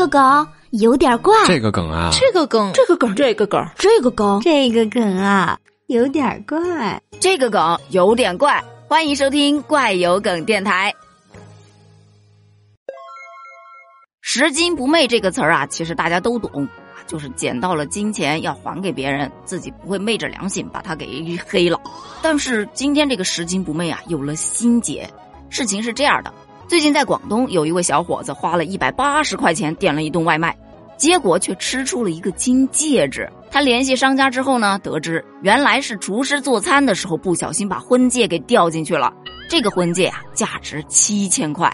[0.00, 8.64] 个梗有点怪，这个梗啊，这个梗，这个梗，这个梗，这个梗，这个梗啊，有点怪，这个梗有点怪。
[8.88, 10.94] 欢迎收听怪有梗电台。
[14.22, 16.66] 拾金不昧这个词儿啊，其实大家都懂，
[17.06, 21.78] 就是捡到了金钱要还给别人，自己不会昧着良心把它给黑了。
[22.22, 25.06] 但是今天这个拾金不昧啊，有了心结。
[25.50, 26.32] 事情是这样的，
[26.70, 30.56] 最近在广东有一位小伙子花了一百八十块钱点了一顿外卖，
[30.96, 33.28] 结果却吃出了一个金戒指。
[33.50, 39.12] 他联系商家之后呢，得知原来是厨师做餐的时候不小心把婚戒给掉进去了。
[39.48, 41.68] 这个婚戒啊，价值七千块。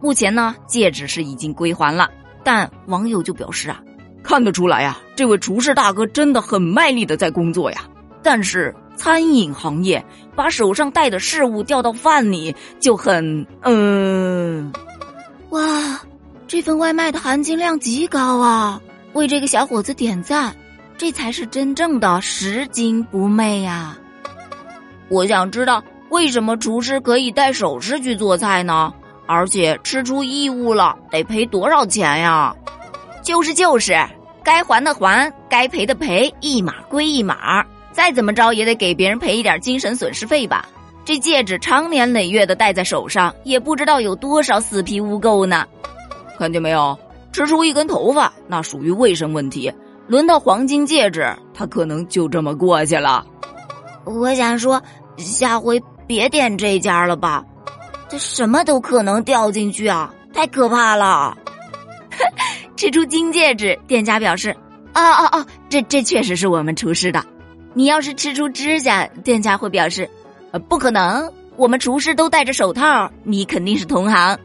[0.00, 2.10] 目前呢，戒指是已经归还了，
[2.42, 3.80] 但网友就表示啊，
[4.24, 7.82] 看得出来呀，这位厨师大哥真的很卖力的在工作呀。
[8.24, 14.72] 但是餐饮行业把手上戴的饰物掉到饭里，就很嗯，
[15.50, 16.00] 哇，
[16.46, 18.80] 这份外卖的含金量极高啊！
[19.12, 20.54] 为这个小伙子点赞。
[20.98, 23.98] 这才是真正的拾金不昧呀！
[25.08, 28.92] 我想知道为什么厨师可以带首饰去做菜呢？
[29.26, 32.54] 而且吃出异物了，得赔多少钱呀？
[33.24, 33.98] 就是就是，
[34.44, 37.64] 该还的还，该赔的赔，一码归一码。
[37.92, 40.64] 再怎么着也得给别人赔一点精神损失费吧？
[41.04, 45.66] 这戒指长年累月的戴在手上，也不知道有多少死皮污垢呢。
[46.38, 46.98] 看见没有？
[47.32, 49.72] 吃出一根头发，那属于卫生问题。
[50.06, 53.24] 轮到黄金戒指，他可能就这么过去了。
[54.04, 54.82] 我想说，
[55.16, 57.44] 下回别点这家了吧，
[58.08, 61.36] 这什么都可能掉进去啊，太可怕了。
[62.76, 64.50] 吃出金戒指，店家表示
[64.94, 67.24] ：“哦哦哦，这这确实是我们厨师的。”
[67.74, 70.08] 你要是吃出指甲，店家会表示
[70.52, 74.38] ：“呃，不可能，我们厨师都戴着手套，你肯定是同行。”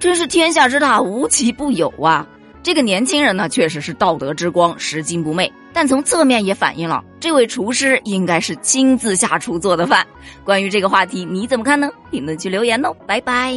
[0.00, 2.26] 真是天下之大，无奇不有啊。
[2.62, 5.52] 这个年轻人呢，确实是道德之光，拾金不昧。
[5.72, 10.06] 但从侧面也反映了这位厨师应该是亲自下厨做的饭。
[10.44, 11.90] 关于这个话题，你怎么看呢？
[12.10, 13.52] 评论区留言哦，拜拜。